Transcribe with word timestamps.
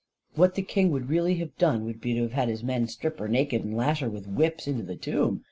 What 0.33 0.55
the 0.55 0.63
king 0.63 0.89
would 0.89 1.09
really 1.09 1.35
have 1.35 1.55
done 1.59 1.85
would 1.85 2.01
be 2.01 2.15
to 2.15 2.27
have 2.29 2.49
his 2.49 2.63
men 2.63 2.87
strip 2.87 3.19
her 3.19 3.27
naked, 3.27 3.63
and 3.63 3.77
lash 3.77 3.99
her 3.99 4.09
with 4.09 4.25
whips 4.25 4.65
into 4.67 4.81
the 4.81 4.95
tomb. 4.95 5.39